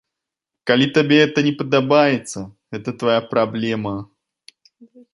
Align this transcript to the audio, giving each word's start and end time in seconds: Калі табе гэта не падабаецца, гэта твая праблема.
Калі 0.71 0.87
табе 0.95 1.19
гэта 1.23 1.39
не 1.49 1.51
падабаецца, 1.61 2.39
гэта 2.77 2.89
твая 3.05 3.21
праблема. 3.35 3.97